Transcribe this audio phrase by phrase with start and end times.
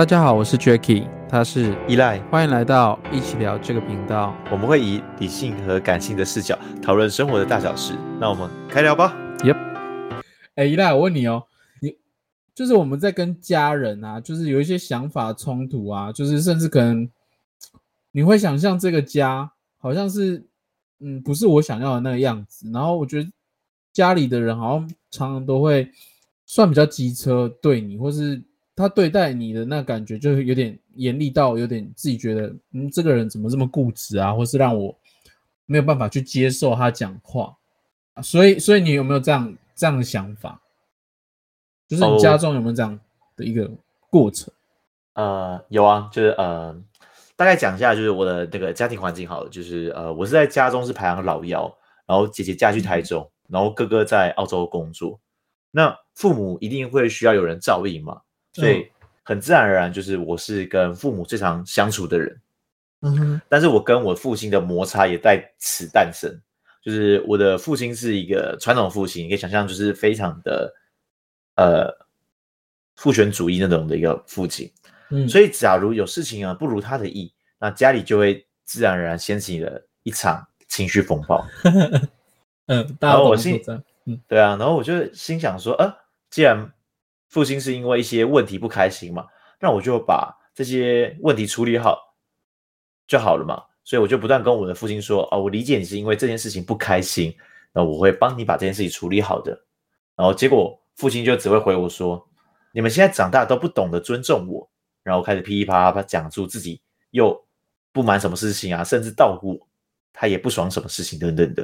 [0.00, 4.34] 大家好，我是 Jacky，他是依赖，欢迎来到一起聊这个频道。
[4.50, 7.92] 我们会以理性和感性的视角讨论生活的大小事。
[8.18, 9.14] 那我们开聊吧。
[9.40, 9.58] Yep。
[10.54, 11.44] 哎，依赖，我问你哦，
[11.82, 11.94] 你
[12.54, 17.06] 就是我们在跟家人啊，就是有一些想法冲突啊，就是甚至可能
[18.12, 20.42] 你会想象这个家好像是
[21.00, 23.30] 嗯不是我想要的那个样子，然后我觉得
[23.92, 25.90] 家里的人好像常常都会
[26.46, 28.42] 算比较机车对你，或是。
[28.80, 34.32] 他对待你的那感觉，就是有点严厉到有点自己觉得，嗯，这个人怎么这么固执啊？
[34.32, 34.96] 或是让我
[35.66, 37.54] 没有办法去接受他讲话，
[38.22, 40.60] 所以，所以你有没有这样这样的想法？
[41.86, 42.98] 就是你家中有没有这样
[43.36, 43.70] 的一个
[44.10, 44.52] 过程？
[45.14, 46.74] 哦、呃，有啊，就是呃，
[47.36, 51.72] 大概讲一下，就是我的那个家庭环境好了，就是呃，我是在家中是排行老幺，
[52.06, 55.20] 然后姐姐嫁去台中，嗯、然后哥哥在澳洲工作，
[55.70, 58.20] 那父母一定会需要有人照应嘛。
[58.52, 58.90] 所以
[59.22, 62.40] 很自然而然，就是我是跟父母最常相处的人，
[63.02, 63.40] 嗯哼。
[63.48, 66.40] 但是我跟我父亲的摩擦也在此诞生。
[66.82, 70.74] 就是我的父亲是一个传统父亲，你可以想象，就是非常的
[71.56, 71.94] 呃
[72.96, 74.72] 父权主义那种的一个父亲。
[75.10, 75.28] 嗯。
[75.28, 81.46] 所以假如有事情啊不如他的意，那家里就会自然而然掀起了一场情绪风暴。
[82.66, 82.96] 嗯。
[82.98, 83.62] 然后我心，
[84.06, 85.94] 嗯，对啊，然后我就心想说，呃，
[86.30, 86.72] 既然
[87.30, 89.26] 父亲是因为一些问题不开心嘛，
[89.58, 91.98] 那我就把这些问题处理好
[93.06, 93.62] 就好了嘛。
[93.82, 97.34] 所以我就不断跟我的父亲说：“哦，我理解你是因为这件事情不开心，
[97.72, 99.58] 那我会帮你把这件事情处理好的。”
[100.14, 102.24] 然后结果父亲就只会回我说
[102.72, 104.70] ：“你们现在长大都不懂得尊重我。”
[105.02, 107.42] 然后开始噼里啪啦讲述自己又
[107.90, 109.58] 不满什么事情啊，甚至到我
[110.12, 111.62] 他也不爽什么事情等等的。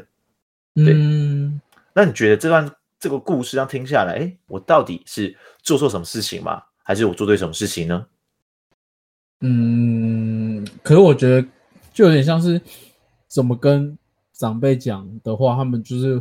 [0.75, 1.61] 对，嗯，
[1.93, 2.69] 那你觉得这段？
[3.07, 6.61] 这个故事这样听下来，哎，我到底是做错什么事情吗？
[6.83, 8.05] 还是我做对什么事情呢？
[9.43, 11.47] 嗯，可是我觉得
[11.95, 12.61] 就有点像是
[13.29, 13.97] 怎么跟
[14.33, 16.21] 长辈讲的话，他们就是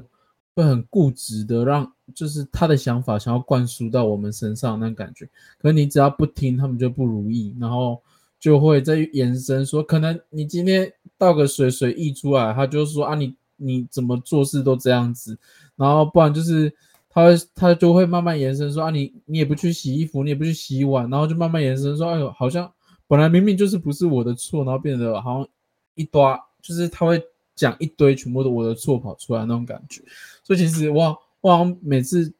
[0.53, 5.27] 会很固执的让，就是他的想法想要灌输到我们身上那感觉。
[5.57, 7.99] 可是你只要不听，他们就不如意，然后
[8.39, 15.35] 就会再延伸说，可能你今天倒个水，水溢出来，他就说啊，你你怎么做事都这样子。
[15.75, 16.73] 然后不然就是
[17.09, 22.71] 他他就会慢慢延伸说啊，你你也不去洗衣服，你也不去洗碗，然后就慢慢延伸说，哎呦，好像
[23.07, 25.47] 本来明明就是不是我的错，然后变得好像
[25.95, 26.21] 一堆，
[26.61, 27.21] 就是他会
[27.55, 30.01] 讲一堆全部都我的错跑出来那种感觉。
[30.43, 32.33] 所以其实我我好像每次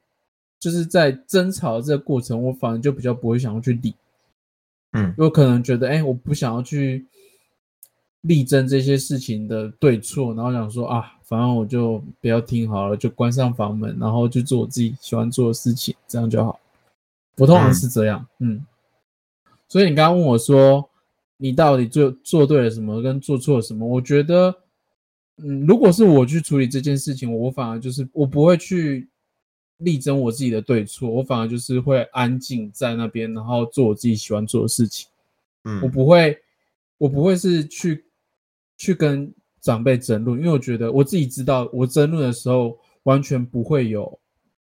[0.60, 3.94] 就是在争吵的这个过程，我反而就比较不会想要去理，
[4.94, 7.06] 嗯，有可能觉得哎，我不想要去。
[8.28, 16.60] 力争这些事情的对错，然后想说啊，反正我就不要听好了，就关上房门，然后就做我自己喜欢做的事情，这样就好。
[17.38, 18.56] 我通常是这样，嗯。
[18.56, 18.66] 嗯，
[19.68, 20.90] 所以你刚刚问我说，
[21.38, 23.86] 你到底做做对了什么，跟做错了什么？
[23.86, 24.56] 我觉得，
[25.38, 29.08] 嗯，如果是我去处理这件事情，我反而就是我不会去
[29.78, 35.08] 力争我自己的对错，我反而就是会安静在那边，然后做我自己喜欢做的事情。
[35.66, 36.40] 嗯，我不会，
[36.98, 38.04] 我不会是去。
[38.78, 44.20] 去跟长辈争论，因为我觉得我自己知道，我争论的时候完全不会有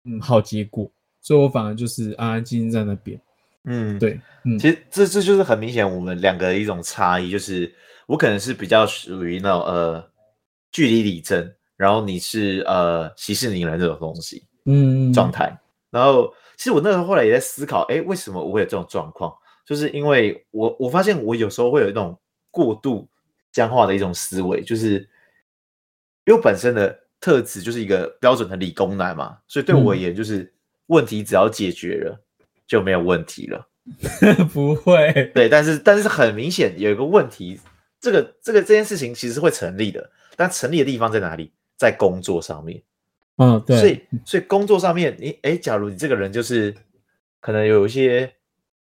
[0.05, 0.89] 嗯好结果，
[1.21, 3.19] 所以我反而就是安安静静在那边。
[3.65, 7.71] 嗯，对，嗯，其实这这就是很明显我们两个的一种差异，就是
[8.07, 10.03] 我可能是比较属于那种呃
[10.71, 15.55] 据理力争，然后你是呃息事宁人这种东西，嗯，状态。
[15.91, 19.31] 然后其实我那时候后来也在思考，哎，为什么我会有这种状况？
[19.65, 22.17] 就是因为我我发现我有时候会有一种
[22.49, 23.07] 过度。
[23.51, 24.99] 僵化的一种思维，就是
[26.25, 30.53] 因为我本身的特质就是一个标准的理工男嘛，所以对我而言，就是
[30.87, 32.19] 问题只要解决了
[32.67, 33.67] 就没有问题了。
[34.53, 37.59] 不会，对，但是但是很明显有一个问题，
[37.99, 41.51] 这个这个这件事情其实会成立的，但成立的地方在哪里？
[41.77, 42.81] 在工作上面。
[43.37, 46.75] 嗯，对，所以所以工作上面，你哎，假如你这个人就是
[47.39, 48.33] 可能有一些。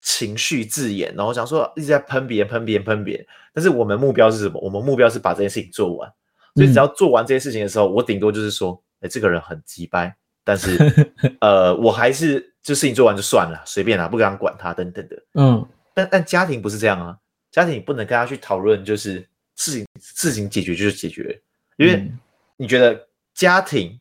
[0.05, 3.25] 情绪字眼，然后想说一直在喷别人、喷别人、喷别人。
[3.51, 4.61] 但是我们目标是什么？
[4.61, 6.07] 我们目标是把这件事情做完。
[6.53, 10.77] 所以只要做完这件事情的时候，嗯、我顶多就是说，哎，这个人很鸡掰，但是
[11.41, 15.23] 呃，我还是就事情做完就算了，随便啦，不敢管他等等的。
[15.33, 17.17] 嗯，但但家庭不是这样啊，
[17.51, 21.41] 家庭你不能跟他去讨论，就是事情事情解决就是解决，
[21.77, 22.09] 因为
[22.55, 23.99] 你觉得家庭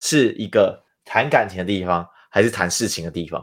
[0.00, 3.42] 是一个谈感情的地方，还是谈事情的地方？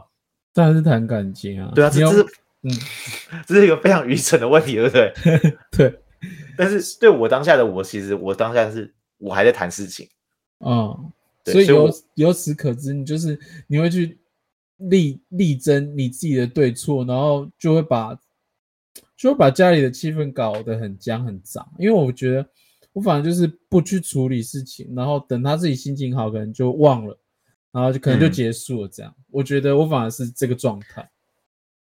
[0.58, 2.26] 当然是谈感情啊，对啊，这是
[2.62, 2.70] 嗯，
[3.46, 5.12] 这是一个非常愚蠢的问题，对不对？
[5.70, 6.00] 对。
[6.56, 10.08] 但是对我当下的我，其实我当下是我还在谈事情，
[10.66, 11.12] 嗯，
[11.44, 13.38] 所以由由此可知，你就是
[13.68, 14.18] 你会去
[14.78, 18.18] 力力争你自己的对错，然后就会把
[19.16, 21.64] 就会把家里的气氛搞得很僵很脏。
[21.78, 22.44] 因为我觉得
[22.92, 27.16] 我反正就是不去处理事情，然后等他自己心情好，可能就忘了，
[27.78, 28.88] 然后就可能就结束了。
[28.88, 31.02] 这样，嗯、我觉得我反而是这个状态。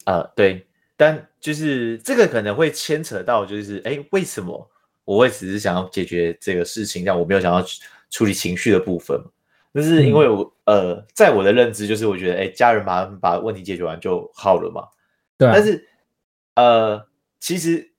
[0.06, 4.70] 啊、呃，对，但就是这个可能会牵扯到，就是哎，为什么
[5.06, 7.66] 我会只是想要解决这个事情，但我没有想要
[8.10, 9.20] 处理情绪的部分？
[9.72, 14.82] 那是因为我、嗯、呃，在我的认知，就是我觉得哎，家人马上把问题解决完就好了嘛。
[15.38, 15.52] 对、啊。
[15.54, 15.88] 但是
[16.56, 17.06] 呃，
[17.40, 17.92] 其实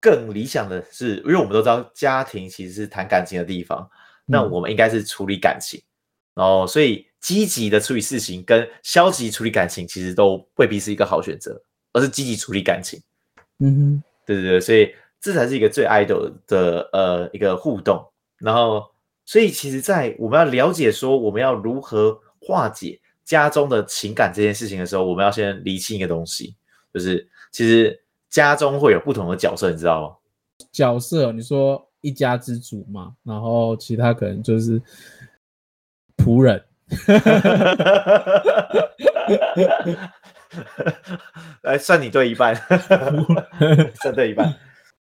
[0.00, 3.88] 更理想的是，因为我们都知道家庭其实是谈感情的地方，
[4.26, 5.80] 嗯、那我们应该是处理感情，
[6.34, 7.06] 然后所以。
[7.22, 11.62] 积极的处理事情跟消极处理感情，其实都未必是一个好选择，
[11.92, 13.00] 而是积极处理感情。
[13.60, 18.04] 嗯哼，对对对，所以这才是一个最 idol 的呃一个互动。
[18.38, 18.84] 然后，
[19.24, 26.56] 所以其实，在我们要了解说我们要如何化解家中的情感这件事情的时候，我们要先厘清一个东西，
[26.92, 30.16] 就是其实家中会有不同的角色，你知道吗？
[30.72, 34.82] 角色，你说一家之主嘛，然后其他可能就是
[36.22, 36.64] 仆人。
[41.62, 42.54] 来 算你对一半，
[44.02, 44.54] 算对一半。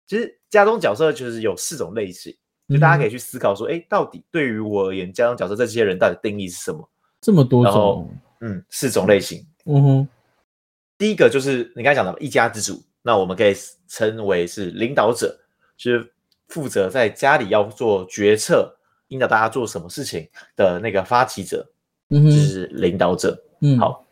[0.07, 2.35] 其实家中角色就是有四种类型，
[2.67, 6.89] 就大家可以去思考说，哎、嗯，到底对于我而言，家中角色这些人到底定义是什么？
[7.21, 8.09] 这么多种，
[8.41, 9.45] 嗯，四种类型。
[9.65, 10.07] 嗯哼，
[10.97, 13.53] 第一个就是你刚才讲的一家之主，那我们可以
[13.87, 15.39] 称为是领导者，
[15.77, 16.11] 就是
[16.47, 18.73] 负责在家里要做决策。
[19.09, 21.69] 引导大家做什么事情的那个发起者，
[22.09, 24.05] 嗯，就是领导者，嗯，好，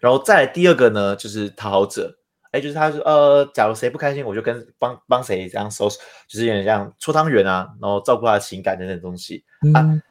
[0.00, 2.18] 然后再来第二个呢，就是讨好者，
[2.50, 10.02] 哎，就是他说，呃，假如谁不开心，我就跟帮帮谁这样收拾，就是有点像搓汤圆啊，然后照顾他的情感等等东西，嗯，啊，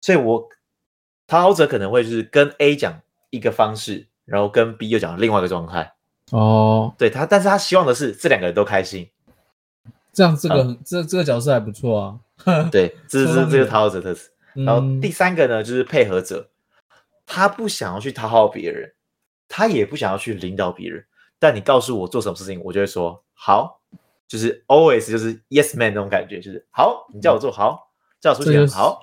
[0.00, 0.48] 所以我
[1.26, 5.94] 讨好者可能会就是跟 A 讲一个方式，然后跟 B 又讲另外一个状态，
[6.32, 9.08] 哦，对他，但是他希望的是这两个人都开心，
[10.12, 12.18] 这样这个、嗯、这这个角色还不错啊。
[12.70, 14.30] 对，这是这个讨好者特质。
[14.54, 16.50] 然后第三个呢，就是配合者，
[17.26, 18.92] 他不想要去讨好别人，
[19.48, 21.04] 他也不想要去领导别人。
[21.38, 23.80] 但你告诉我做什么事情，我就会说好，
[24.28, 29.02] 就是 always 就是 yes man 那种感觉，就是好，你叫我做好，叫我出钱好，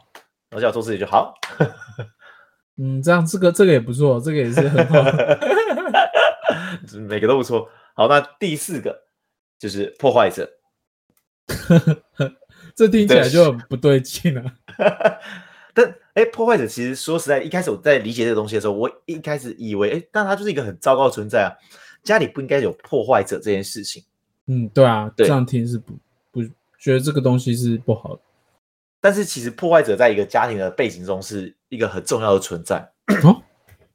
[0.50, 1.34] 然后叫我做事情就好。
[2.78, 5.04] 嗯，这样这个这个也不错，这个也是很好，
[7.08, 7.70] 每个都不错。
[7.94, 9.04] 好，那第四个
[9.60, 10.50] 就是破坏者。
[12.76, 14.44] 这听起来就很不对劲了。
[15.74, 21.50] 但哎、欸，破坏者其实说实在，一开始我在理解这个东西的时候，我一开始以为，哎，但他就是一个很糟糕的存在啊，
[22.04, 24.04] 家里不应该有破坏者这件事情。
[24.48, 25.94] 嗯，对啊，对，这样听是不
[26.30, 26.44] 不
[26.78, 28.22] 觉得这个东西是不好的。
[29.00, 32.78] 但是其实破坏者在一个家庭的背景中是一个很重要的存在。
[33.24, 33.42] 哦，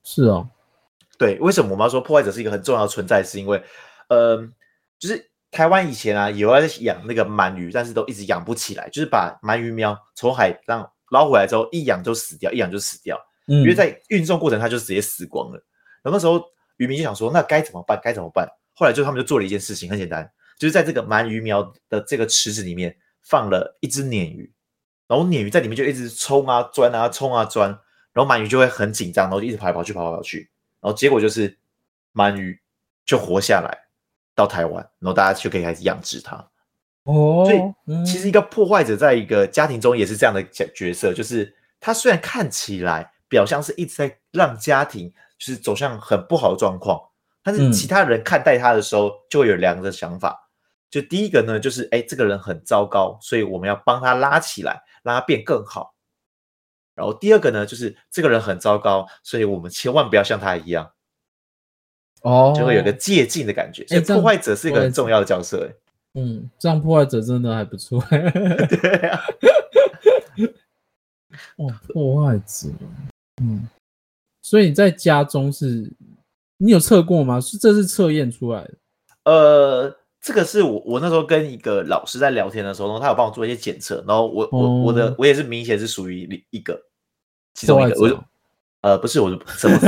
[0.02, 0.48] 是哦，
[1.18, 3.22] 对，为什么我们要说破坏者是一个很重要的存在？
[3.22, 3.62] 是因为，
[4.08, 4.38] 呃，
[4.98, 5.30] 就是。
[5.56, 13.18] 台湾以前啊，有在养那个鳗鱼，但是都一直养不起来，就是把鳗鱼苗从海上捞回来之后，一养就死掉，一养就死掉，
[13.48, 15.54] 嗯，因为在运送过程它就直接死光了。
[16.02, 16.44] 然后那时候
[16.76, 17.98] 渔民就想说，那该怎么办？
[18.04, 18.46] 该怎么办？
[18.74, 24.52] 后来就他们就做了一件事情，很简单，就是在这个鳗鱼苗的这个池子里面放了一只鲶鱼，
[25.08, 27.70] 然后鲶鱼在里面就一直冲啊钻啊冲啊钻，
[28.12, 30.50] 然后鳗鱼就会很紧张，然后就一直跑来跑去跑来跑去，
[30.82, 31.56] 然后结果就是
[32.12, 32.60] 鳗鱼
[33.06, 33.85] 就活下来。
[34.36, 36.36] 到台湾，然后大家就可以开始养殖它。
[37.04, 47.00] 哦，所以其实一个破坏者在一个家庭中也是这样的角角色，就是他虽然看起来表象是一直在让家庭就是走向很不好的状况，
[47.42, 50.30] 但是其他人看待他的时候就会有两个想法。
[50.30, 50.44] 嗯、
[50.90, 55.94] 就第一个呢，就是哎，这个人很糟糕，所以我们要帮他拉起来，让他变更好。
[56.94, 60.90] 然后第二个呢，就是这个人很糟糕，所以我们千万不要像他一样。
[62.26, 65.64] 哦，就会有个借镜的感觉，所以破坏者是一个很重要的角色。
[65.64, 65.74] 哎，
[66.14, 68.02] 嗯，这样破坏者真的还不错。
[68.10, 69.22] 对啊，
[71.58, 72.68] 哇，破坏者，
[73.40, 73.68] 嗯，
[74.42, 75.88] 所以你在家中是，
[76.56, 77.40] 你有测过吗？
[77.40, 78.74] 是，这是测验出来的。
[79.22, 86.82] 呃，这个是我我那时候跟一个老师在聊天的时候，然后他有帮我做一些检测，然后我、哦、我我的我也是明显是属于一个
[87.54, 88.18] 其中一个，我就
[88.80, 89.78] 呃不是，我就什么。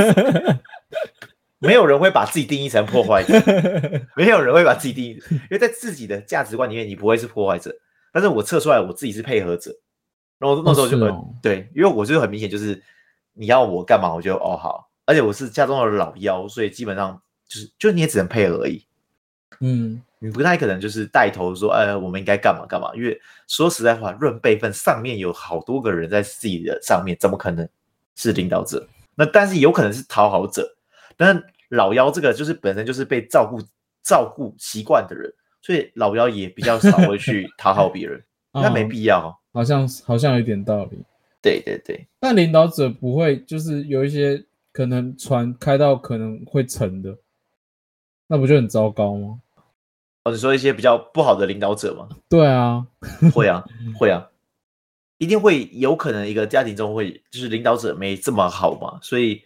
[1.59, 3.33] 没有人会把自己定义成破坏者，
[4.15, 7.75] 没有人会把自己定义，因为在自己的价值观里面，你不会是破坏者。
[8.11, 9.71] 但是我测出来我自己是配合者，
[10.39, 12.81] 然后那时候就很、哦哦、对，因为我就很明显就是
[13.33, 18.83] 你要我干嘛，我就哦好，而且我是家中的老幺，所以基本上就是就你也只能配合而已。
[19.59, 27.67] 嗯，你不太可能就是带头说，呃，我们应该干嘛干嘛，因为说实在话，论辈分，上面有好多个人在自己的上面，怎么可能
[28.15, 28.87] 是领导者？
[29.15, 30.77] 那但是有可能是讨好者。
[31.19, 33.59] 但老幺这个就是本身就是被照顾
[34.01, 35.29] 照顾习惯的人，
[35.61, 38.23] 所以老幺也比较少会去讨好别人，
[38.53, 39.37] 那没必要。
[39.51, 40.97] 好像好像有点道理。
[41.41, 47.17] 对对对，但领导者不会就是有一些可能船开到可能会沉的，
[48.27, 49.41] 那不就很糟糕吗？
[50.23, 52.07] 或者说一些比较不好的领导者吗？
[52.29, 52.87] 对啊，
[53.33, 53.63] 会啊
[53.97, 54.29] 会啊，
[55.17, 59.41] 一定会有可能一个家庭中会就是领导者没这么好嘛，所以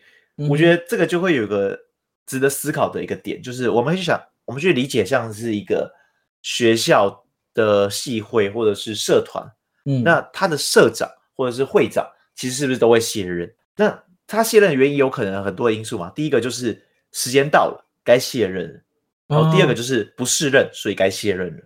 [0.49, 1.77] 我觉得这个就会有个
[2.25, 5.93] 值得思考的一个点，就是我们去想，我们去理解像是一个
[6.41, 9.45] 学校的系会或者是社团，
[9.85, 11.09] 嗯，那他的社长。
[11.35, 13.51] 或者是会长，其实是不是都会卸任？
[13.75, 16.11] 那他卸任的原因有可能很多的因素嘛。
[16.11, 16.79] 第一个就是
[17.11, 18.79] 时间到了，该卸任了；
[19.25, 21.63] 然后第二个就是不适任，所以该卸任了。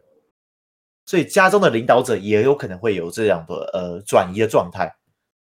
[1.06, 4.90] 所以家中的领导者也有可能会有这样的呃转移的状态。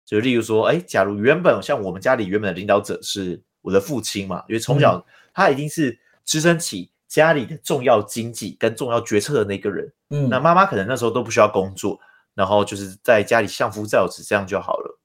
[0.06, 9.92] 就例如说，哎，假如原本像我们家里原本的领导者是我的父亲嘛，因为从小他一定是支撑起家里的重要经济跟重要决策的那个人。
[10.10, 12.00] 嗯，那妈妈可能那时候都不需要工作。
[12.36, 15.00] 然后就是在家里相夫教子，这样就好了。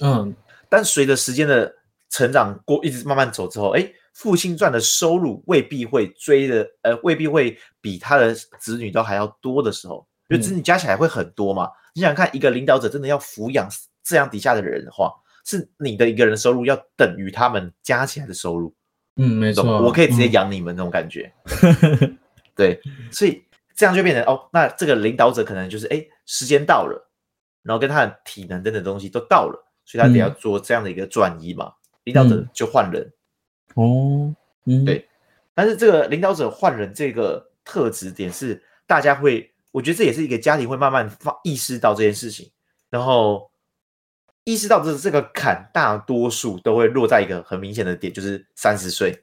[0.00, 0.34] 嗯，
[0.68, 1.72] 但随着时间的
[2.10, 11.66] 成长过，一直慢慢走之后，哎，父亲赚的收入未必会追的，呃，未必会比他的子女都还要多的时候，因为子女加起来会很多嘛。
[11.66, 13.68] 嗯、你想想看，一个领导者真的要抚养
[14.02, 15.12] 这样底下的人的话，
[15.44, 18.74] 是你的一个人的收入要等于他们加起来的收入。
[19.16, 21.32] 嗯，没错，我可以直接养你们那种感觉。
[22.00, 22.18] 嗯、
[22.56, 22.80] 对，
[23.10, 23.42] 所以。
[23.74, 27.10] 这样就变成哦，那这个领导者可能就是哎，时间到了，
[27.62, 31.64] 然后跟他的体能等等东西都到了，所以他得要做这样的一个转移嘛。
[31.66, 31.72] 嗯、
[32.04, 33.10] 领导者就换人
[33.74, 34.32] 哦，
[34.66, 35.08] 嗯，对。
[35.54, 42.52] 但是这个领导者换人这个特质点是大家会，我觉得这也是一个家庭会慢慢发意识到这件事情，
[42.90, 43.50] 然后
[44.44, 49.22] 意识到这这个坎，大多数都会落在一个很明显的点，就是三十岁。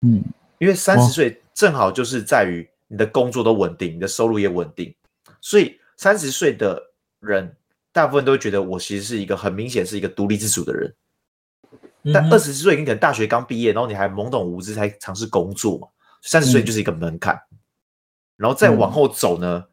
[0.00, 0.22] 嗯，
[0.58, 2.68] 因为三十岁正好就是在于。
[2.88, 4.94] 你的工作都稳定，你的收入也稳定，
[5.40, 6.78] 所以三十岁的
[7.20, 7.56] 人
[7.90, 10.94] 大部分都会觉得我其实是一个很明显是一个独立自主的人。
[12.02, 15.88] 嗯、但二十岁你可能大学刚毕业，然后你还懵懂无知，才尝试工作嘛。
[16.20, 17.58] 三十岁就是一个门槛，嗯、
[18.36, 19.64] 然后再往后走呢，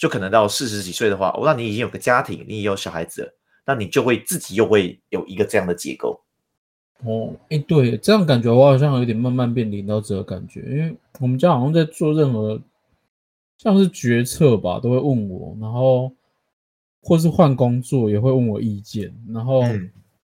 [0.00, 3.34] 就可能到四十几岁的话，哦，那你已经有个家庭，你也有小孩子了，
[3.66, 6.18] 那你就会自己又会有一个这样的结构。
[7.04, 12.58] 哦，哎，对，这样感觉我好像有点慢慢变领导者的感觉，因为我们家好像在做任何
[13.58, 16.10] 像是决策吧，都会问我，然后
[17.02, 19.62] 或是换工作也会问我意见，然后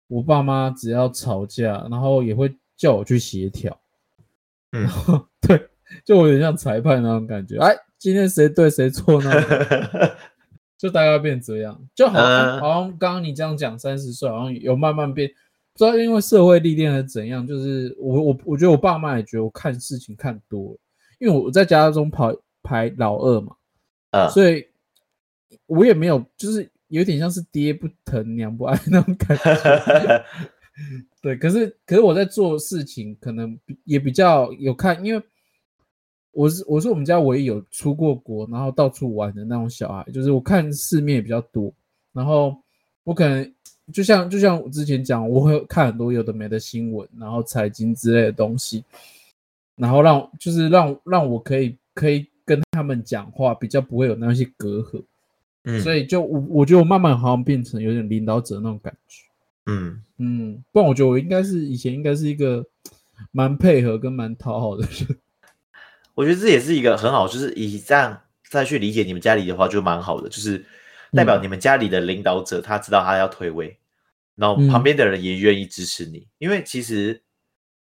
[0.09, 3.79] 我爸妈只要吵架，然后也会叫我去协调，
[4.73, 4.89] 嗯，
[5.47, 5.69] 对，
[6.03, 7.77] 就有点像裁判那种感觉，哎，
[8.07, 9.33] 今天谁对谁错呢？
[10.79, 15.29] 就大概变这样，就好像好像刚刚你这样讲，三十岁好像有慢慢变。
[15.73, 20.79] 不知道因为社会历练还是怎样，就是我我我觉得我爸妈也觉得我看事情看多了，
[21.19, 22.33] 因为我在家中排
[22.63, 23.57] 排老二嘛，
[24.13, 24.65] 啊，所以
[25.67, 30.25] 我也没有就是有点像是爹不疼娘不爱那种感觉。
[31.21, 35.21] 对，可是可是我在做事情可能也比较有看，因为
[36.37, 41.73] 我是我是我们家唯一有出过国然后到处玩的那种小孩，就是我看世面也比较多，
[42.13, 42.57] 然后
[43.05, 43.53] 我可能。
[43.93, 48.83] 就像就像我之前讲，我会看很多有的没的新闻，然后财经之类的东西，
[49.77, 55.01] 然后让就是让让我可以可以跟他们讲话，比较不会有那些隔阂。
[55.63, 59.23] 嗯，所以就我我觉得我慢慢好像变成有点领导者那种感觉。
[59.67, 62.67] 嗯嗯，不然我觉得我应该是以前应该是一个
[63.31, 65.17] 蛮配合跟蛮讨好的人。
[66.17, 68.21] 我觉得这也是一个很好，就是以这样
[68.51, 70.67] 再去理解你们家里的话，就蛮好的，就是。
[71.13, 73.79] 代表你们家里的领导者，他知道他要退位，
[74.35, 77.23] 然后旁边的人也愿意支持你，因为其实，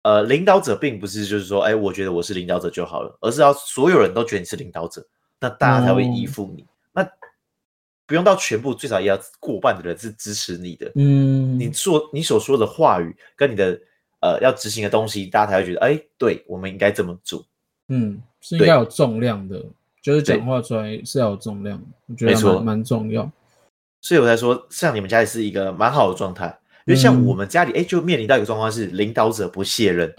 [0.01, 5.05] 呃，领导者并不是就是说，哎，我觉得我是领导者就好了，而是要所有人都觉得你是领导者，
[5.39, 6.65] 那大家才会依附你。
[6.91, 7.07] 那
[8.05, 10.91] 不用到全部，最少也要过半的人是支持你的。
[10.95, 13.79] 嗯，你说你所说的话语跟你的
[14.19, 17.45] 呃要执行的东西，大家才会觉得，哎，对，我们应该这么做。
[17.91, 19.63] 嗯，是应该有重量的。
[20.01, 23.31] 就是讲话出来是要有重量，我觉得蛮蛮重要，
[24.01, 26.47] 所以我才说，像你们家里是一个蛮好的状态，
[26.85, 30.11] 因为像我们家里，哎、嗯欸，就面临到一个状况是领导者不卸任，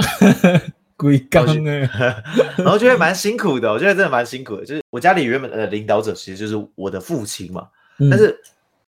[0.96, 1.80] 龟缸哎，
[2.58, 4.64] 然后就会蛮辛苦的，我觉得真的蛮辛苦的。
[4.64, 7.66] 就是我家里原本的领导者其实就是我的父亲嘛，
[7.98, 8.40] 嗯、但是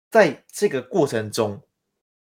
[0.10, 1.62] 在这个过程中，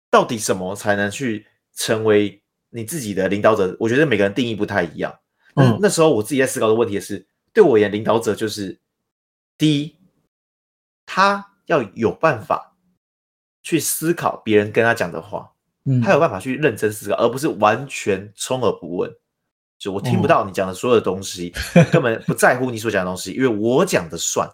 [0.09, 3.77] 到底什么才能去成为你自己的领导者？
[3.79, 5.13] 我觉得每个人定义不太一样。
[5.57, 7.25] 嗯，那时候我自己在思考的问题是。
[7.53, 8.79] 对我而言，领导者就是
[9.57, 9.95] 第一，
[11.07, 12.75] 他要有办法
[13.63, 15.51] 去思考别人跟他讲的话，
[15.85, 19.11] 嗯，他有办法去认真思考，而不是完全充耳不闻。
[19.79, 24.47] 就我听不到你讲的所有的东西， 哦、根本不在乎你所讲的东西，因为我讲的算。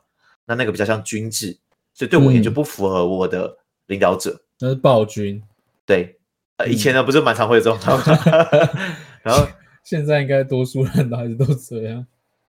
[0.45, 1.57] 那那个比较像军制，
[1.93, 3.57] 所以对我也就不符合我的
[3.87, 4.31] 领导者。
[4.31, 5.41] 嗯、那是暴君。
[5.85, 6.17] 对，
[6.57, 7.77] 呃，以前呢不是蛮常会有这种
[9.23, 9.45] 然后
[9.83, 12.05] 现在应该多数人都还是都这样。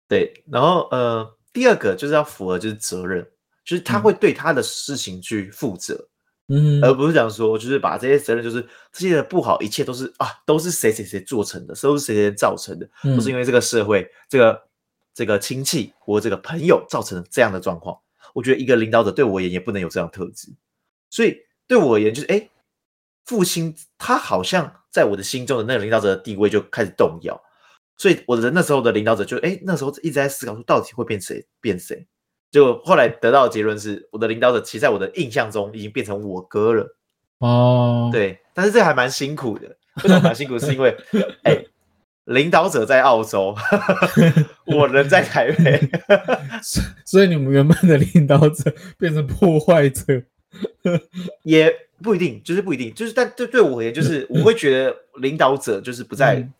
[0.07, 3.25] 对，然后呃，第二个就是要符合就是责任，
[3.63, 6.07] 就是他会对他的事情去负责，
[6.49, 8.61] 嗯，而不是讲说就是把这些责任就是
[8.91, 14.61] 这些的不好，一切都是啊都是谁谁谁做成的，都是谁谁造成的，都、嗯、是因为这个社会这个
[15.13, 17.97] 这个亲戚或这个朋友造成的这样的状况。
[18.33, 20.51] 我觉得一个领导者对我而言也不能有这样的特质，
[21.09, 21.37] 所以
[21.67, 22.49] 对我而言就是哎，
[23.25, 27.37] 父亲他好像在我的心中的那个领导者的地位就开始动摇。
[27.97, 32.05] 所以我的那时候的领导者就哎，那时候一直在思考说，到底会变谁变谁？
[32.51, 36.95] 结果后来得到的结论是，我的领导者其实在我的印象中已经变成我哥了。
[37.39, 39.67] 哦，对，但是这还蛮辛苦的。
[40.03, 40.57] 为什么蛮辛苦？
[40.57, 40.95] 是因为
[41.43, 41.65] 哎，
[42.25, 43.55] 领导者在澳洲，
[44.65, 45.89] 我人在台北，
[47.05, 50.23] 所以你们原本的领导者变成破坏者，
[51.43, 56.35] 也不一定，就是不一定，就是但对对我而言，就是 我会觉得领导者就是不在。
[56.35, 56.53] 嗯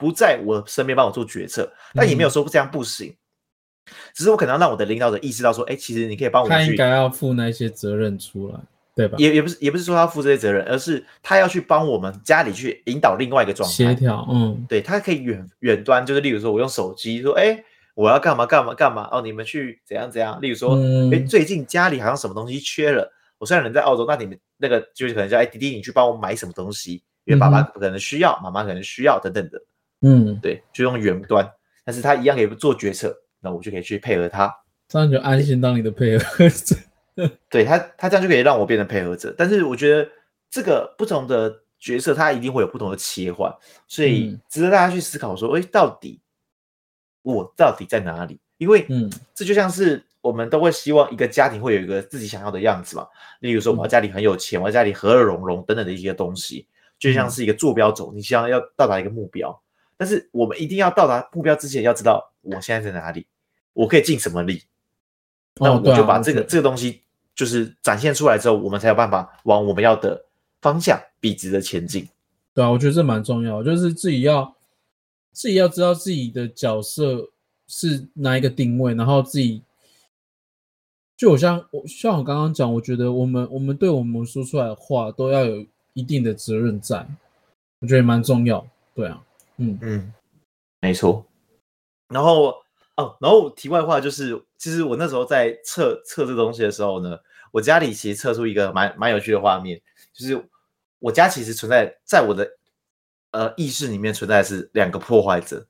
[0.00, 8.58] 不在我身边帮我做决策，但也没有说这样不行，嗯、只是我可能要让我的领导者意识到说，哎，其实你可以帮我去，他应该要负那些责任出来，
[8.94, 9.16] 对吧？
[9.18, 14.26] 也也不是也不是说他负这些责任，而是他要去帮我们家里去引导另外一个状态，协调。
[14.32, 17.62] 嗯，对，他可以远远端，就是例如说我用手机说，哎，
[18.00, 20.40] 我要干嘛干嘛干嘛哦，你们去怎样怎样。
[20.40, 29.62] 例如说，哎、嗯，最近家里好像什么东西缺了，我虽然人在澳洲，那你们那个就是可能叫哎弟弟，你去帮我买什么东西，因为爸爸可能需要，妈妈可能需要等等的。
[30.00, 31.46] 嗯，对，就用远端，
[31.84, 34.50] 但是他一样可以做决策，那我就可以去配合他，
[34.88, 36.76] 这样就安心当你的配合者。
[37.50, 39.34] 对他，他这样就可以让我变成配合者。
[39.36, 40.08] 但是我觉得
[40.48, 43.54] 这个不同的角色，他一定会有不同的切换，
[43.86, 46.18] 所以值得大家去思考说，哎、嗯，到底
[47.22, 48.38] 我到底在哪里？
[48.58, 53.06] 因为，嗯，这就像是我们都会希望一个家庭会有一个自己想要的样子嘛。
[53.40, 56.66] 例如说，我家里很有钱，我家里和乐融融等等的一些东西，
[56.98, 59.58] 就像是一个坐标轴，你希望要到达一个目标。
[59.96, 63.26] 但是我们一定要到达目标之前，要知道我现在在哪里，
[63.72, 64.62] 我可以尽什么力。
[65.56, 67.02] 那我们就把这个、哦啊、这个东西
[67.34, 70.24] 就是展现出来之后，我们才有办法往我们要的
[70.60, 72.08] 方向笔直的前进。
[72.54, 74.54] 对啊，我觉得这蛮重要，就是自己要
[75.32, 77.30] 自己要知道自己的角色
[77.66, 79.62] 是哪一个定位，然后自己
[81.16, 87.06] 就我像我像我刚刚讲，我觉得我们我们对我们说出来的话都要有一定的责任在，
[87.80, 88.66] 我觉得蛮重要。
[88.94, 89.22] 对啊。
[89.58, 90.12] 嗯嗯，
[90.80, 91.24] 没错。
[92.08, 92.54] 然后
[92.96, 97.18] 哦，然后题外话就是，其实我那时候在测测这东西的时候呢，
[97.52, 99.80] 我家里其实测出一个蛮蛮有趣的画面，
[100.12, 100.42] 就是
[100.98, 102.50] 我家其实存在在我的
[103.32, 105.66] 呃意识里面存在的是两个破坏者。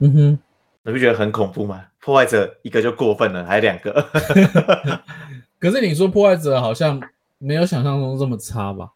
[0.00, 0.38] 嗯哼，
[0.82, 1.84] 你不觉得很恐怖吗？
[2.00, 3.92] 破坏者一个就过分了，还有两个。
[5.60, 7.00] 可是你说破坏者好像
[7.38, 8.90] 没有想象中这么差吧？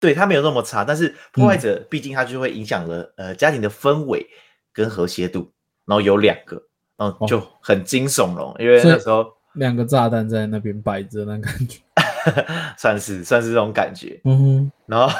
[0.00, 4.26] 对，他没有那么差，但是破坏者毕竟他就会影响了、嗯、呃家庭的氛围
[4.72, 5.52] 跟和谐度，
[5.84, 6.60] 然后有两个，
[6.96, 11.78] 然后就很惊悚了、哦，因为那时候两个炸弹在那边摆着，那感觉
[12.78, 14.18] 算是算是这种感觉。
[14.24, 15.14] 嗯哼，然后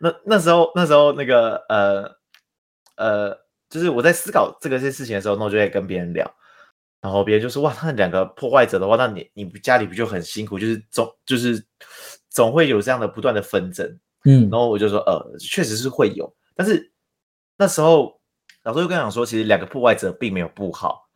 [0.00, 2.16] 那那时候那时候那个呃
[2.96, 6.28] 呃，就是我在思考这个些事情的时候，那我就会跟别人聊，
[7.00, 10.58] 然后别人就说哇，那两个破坏者的话，那你你家里不就很辛苦？
[10.58, 11.64] 就是总就是。
[12.30, 13.84] 总会有这样的不断的纷争，
[14.24, 16.92] 嗯，然后我就说，呃，确实是会有，但是
[17.56, 18.20] 那时候
[18.62, 21.08] 老师就跟我讲说，其实两个破坏者并没有不好，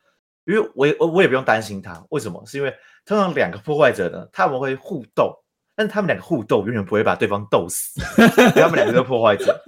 [0.47, 2.43] 因为我也我也不用担心他，为什么？
[2.47, 5.42] 是因为通常两个破坏者呢，他们会互斗，
[5.75, 8.01] 但是他们两个互斗永远不会把对方斗死，
[8.55, 9.63] 他们两个都破坏者，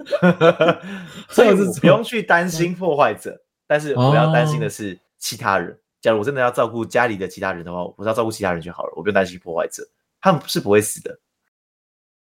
[1.29, 5.77] 所以我不用去担心破坏者，但是我要担心的是其他人。
[6.01, 9.83] 假如我真的要照顾家里的其他人的话，我要照顾其他人就好了，我不用担心破坏者，
[10.21, 11.19] 他们是不会死的。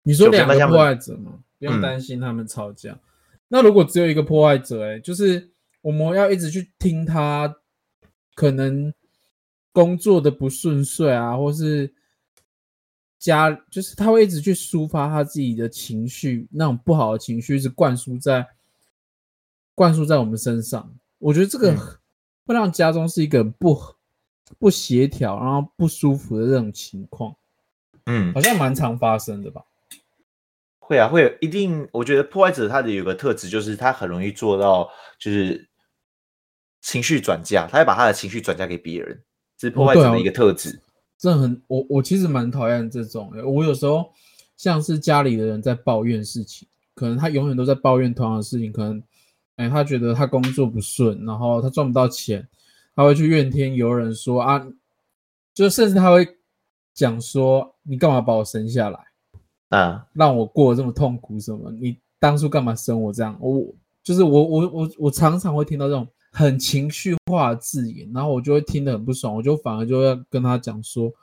[0.03, 1.39] 你说两个破坏者吗？
[1.57, 2.91] 不用担心他们吵架。
[2.91, 2.99] 嗯。
[3.47, 5.49] 那如果只有一个破坏者，欸，哎，就是
[5.81, 7.55] 我们要一直去听他
[8.36, 8.93] 可能
[9.71, 11.91] 工作的不顺遂啊，或是
[13.23, 18.45] 家，就是他会一直去抒发他自己的情绪，那种不好的情绪一直灌输在
[19.73, 20.93] 灌输在我们身上。
[21.19, 21.73] 我觉得这个
[22.45, 23.79] 会让家中是一个不
[24.59, 27.33] 不协调，然后不舒服的这种情况。
[28.07, 29.63] 嗯，好像蛮常发生的吧。
[30.79, 31.88] 会啊，会有一定。
[31.93, 35.69] 我觉得破坏者他的有个特质，就是他很容易做到，就是
[36.81, 39.23] 情绪转嫁，他会把他的情绪转嫁给别人，
[39.57, 40.75] 这是破坏者的一个特质。
[40.75, 43.32] 哦啊、很，我我其实蛮讨厌这种。
[43.45, 44.12] 我有时候
[44.58, 49.02] 像是家里的人在抱怨事情，可能他永远都在抱怨同样的事情，可能，
[49.56, 52.47] 哎，他觉得他工作不顺，然后他赚不到钱，
[52.95, 54.67] 他会去怨天尤人说啊，
[55.54, 56.28] 就甚至他会
[56.93, 58.99] 讲说，你干嘛把我生下来
[59.69, 61.71] 啊，让我过得这么痛苦什么？
[61.71, 63.38] 你当初干嘛生我这样？
[63.39, 63.65] 我
[64.04, 71.13] 就是我我我我常常会听到这种很情绪化的字眼，然后我就会听得很不爽，我就反而就要跟他讲说，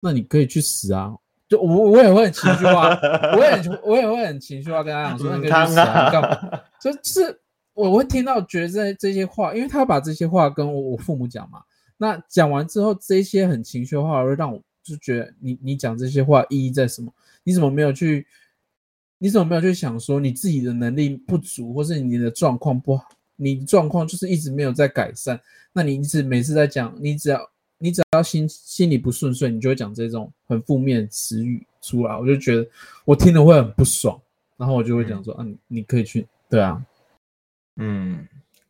[0.00, 1.14] 那你可以去死啊！
[1.46, 2.88] 就我我也会很情绪化，
[3.36, 6.60] 我也我也会很情绪化跟他讲说，那个意思啊，干嘛？
[6.80, 7.38] 就是
[7.74, 11.60] 我会听到觉得这这些话，因为他把这些话跟我我父母讲嘛，
[11.98, 17.12] 那讲完之后，这些很情绪的话会让我就觉得你你讲这些话意义在什么？
[17.44, 18.26] 你怎么没有去？
[19.18, 23.04] 你怎么没有去想说你自己的能力不足，或是你的状况不好？
[23.36, 25.40] 你状况就是一直没有在改善，
[25.72, 27.50] 那你一直每次在讲，你只要。
[27.76, 32.66] 你只要心心里不顺遂，你就会讲这种很负面的词语出来，我就觉得
[33.04, 34.18] 我听了会很不爽，
[34.56, 36.82] 然后我就会讲说，嗯、啊，你你可以去，对啊，
[37.76, 38.26] 嗯，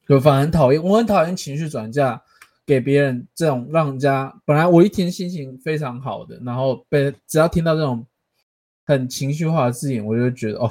[0.09, 2.21] 就反而很讨厌，我很讨厌情绪转嫁
[2.67, 8.05] 给别人这种让人家本来我一天心情非常好的，然后被只要听到这种
[8.85, 10.69] 很情绪化的字眼，我就觉得哦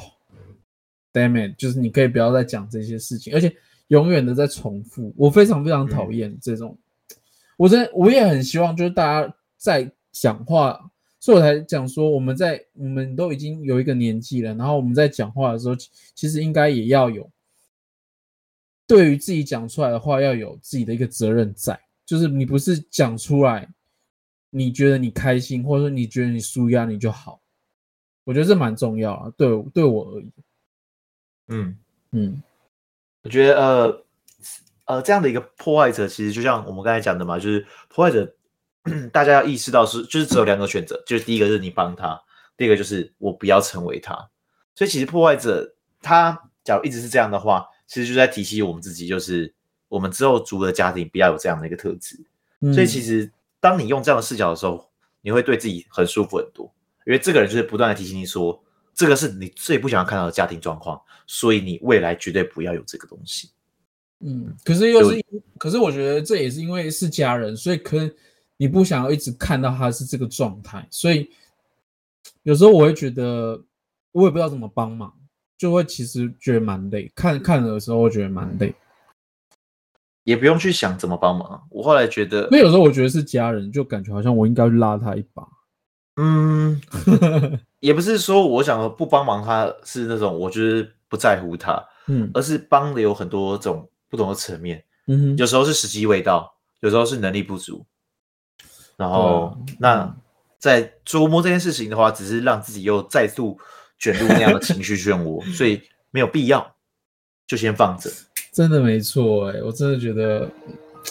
[1.14, 3.56] ，damn it，就是你可以不要再讲这些事情，而且
[3.94, 6.72] 永远的在重复，我非常非常讨厌这种。
[6.72, 6.82] 嗯
[7.56, 15.76] 我真我也很希望，就是大家在讲话，所以我才讲说，我们在我们都已经有一个年纪了，然后我们在讲话的时候，
[16.16, 17.30] 其实应该也要有
[18.88, 23.70] 对于自己讲出来的话要有自己的一个责任在，就是你不是讲出来，
[24.50, 27.40] 你觉得你开心，或者说你觉得你舒压你就好，
[28.24, 30.34] 我觉得这蛮重要啊，对对我而言，
[31.50, 31.78] 嗯。
[32.16, 32.44] 嗯，
[33.24, 34.04] 我觉得呃。
[34.86, 38.36] 呃，这样的一个破坏者，其实就像我们刚才讲的嘛，就是破坏者，
[39.14, 42.22] 大家要意识到是，就是只有两个选择，就是第一个是你帮他，
[42.58, 44.14] 第二个就是我不要成为他。
[44.76, 49.54] 所以其实破坏者他假如一直是这样的话，其实就在提醒我们自己，就是
[49.88, 52.22] 我们之后组的家庭不要有这样的一个特质。
[52.60, 52.74] 嗯。
[52.74, 53.32] 所以其实
[53.62, 54.90] 当你用这样的视角的时候，
[55.22, 56.70] 你会对自己很舒服很多，
[57.06, 58.62] 因为这个人就是不断的提醒你说，
[58.96, 63.50] 这个是你最不想要看到的家庭状况，所以你未来绝对不要有这个东西。
[64.20, 65.26] 嗯，可是又是，
[65.58, 68.10] 可是我觉得这也是因为是家人，所以可能
[68.56, 71.30] 你不想要一直看到他是这个状态，所以
[72.44, 73.62] 有时候我会觉得
[74.12, 75.14] 我也不知道怎么帮忙，
[75.58, 78.74] 就会其实觉得蛮累，看看的时候我觉得蛮累，
[80.24, 81.68] 也不用去想怎么帮忙。
[81.70, 85.46] 我后来觉得，因为有时候我觉得是家人，就感觉好像我应该去拉他一把。
[86.16, 86.80] 嗯，
[87.80, 93.90] 也不是说我想不帮忙他是那种我就是不在乎他，嗯，而是帮的有很多种。
[94.10, 97.84] 不同的层面，嗯，有时候是时机未到，有时候是能力不足，
[98.96, 100.16] 然后、嗯、那
[100.60, 103.58] 在琢磨这件事情的话，只是让自己又再度
[103.98, 106.76] 卷入那样的情绪漩涡， 所以没有必要，
[107.48, 108.08] 就先放着。
[108.52, 110.48] 真的没错，哎，我真的觉得，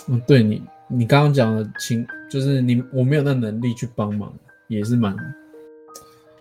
[0.07, 4.33] 嗯，对你，你刚刚讲的情，就是你我没有那能力去帮忙，
[4.73, 5.15] 也是蛮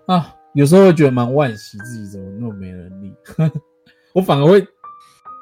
[0.08, 3.14] 啊，有时候会觉得蛮惋惜自己怎么那么没能力，
[4.14, 4.66] 我反而会。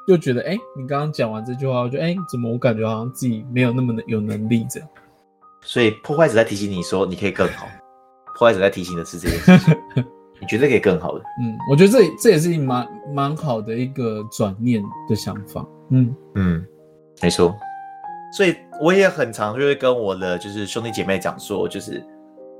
[0.08, 4.88] 就觉得哎、欸，你刚刚讲完这句话，我觉得哎，怎么我感觉好像自己没有那么的有能力这样。
[5.60, 7.68] 所以破坏者在提醒你说你可以更好，
[8.34, 9.76] 破坏者在提醒的是这件事情，
[10.40, 11.22] 你绝对可以更好的。
[11.40, 15.64] 嗯，我觉得这这也是蛮蛮好的一个转念的想法。
[15.90, 16.66] 嗯嗯，
[17.22, 17.54] 没错。
[18.36, 22.04] 所以我也很常就会跟我的就是兄弟姐妹讲说，就是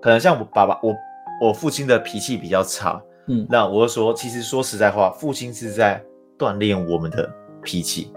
[0.00, 0.94] 可能像我爸爸，我
[1.40, 6.02] 我父亲的脾气比较差，嗯，那我就说，其实说实在话，父亲是在
[6.38, 7.28] 锻炼我们的。
[7.62, 8.10] 脾气，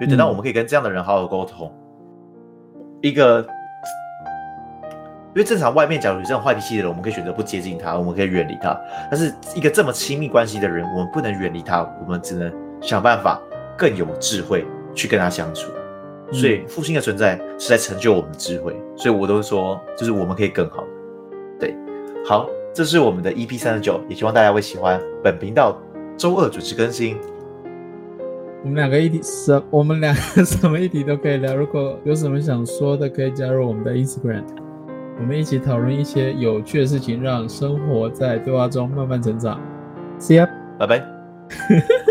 [0.00, 1.70] 就等到我们可以跟这样的人好好沟通。
[2.74, 3.46] 嗯、一个，
[5.34, 8.74] 因为正常外面假如有这种坏脾气的人，我们可以选择不接近他，我们可以远离他。
[9.10, 13.38] 但是一个这么亲密关系的人，我们不能远离他，我们只能想办法
[13.76, 15.70] 更有智慧去跟他相处。
[16.32, 18.74] 所以父亲的存在是在成就我们的智慧。
[18.96, 20.82] 所以我都说，就是我们可以更好。
[22.28, 25.00] 对，好，这是我们的 EP 三十九，也希望大家会喜欢。
[25.24, 25.80] 本频道
[26.16, 27.16] 周二准时更新。
[28.62, 31.56] 我们两个议题什，我们两个 什么议题都可以聊。
[31.56, 34.44] 如果有什么想说的，可以加入我们的 Instagram，
[35.18, 39.58] 我们一起讨论一些有趣的事情，让生活在对话中慢慢成长。
[40.20, 41.02] See ya，拜拜。